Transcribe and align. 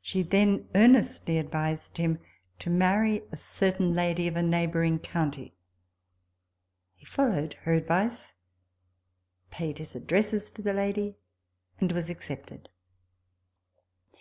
She 0.00 0.22
then 0.22 0.68
earnestly 0.76 1.36
advised 1.38 1.96
him 1.96 2.20
to 2.60 2.70
marry 2.70 3.22
a 3.32 3.36
certain 3.36 3.92
lady 3.92 4.28
of 4.28 4.36
a 4.36 4.40
neighbouring 4.44 5.00
county. 5.00 5.56
He 6.94 7.06
followed 7.06 7.54
her 7.62 7.72
advice; 7.74 8.36
paid 9.50 9.78
his 9.78 9.96
addresses 9.96 10.48
to 10.52 10.62
the 10.62 10.72
lady, 10.74 11.16
and 11.80 11.90
was 11.90 12.08
accepted. 12.08 12.68